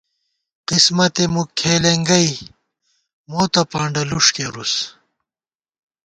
[0.67, 2.29] قسمَتے مُک کھېلېنگَئ،
[3.29, 4.73] مو تہ پانڈہ لُݭ کېرُس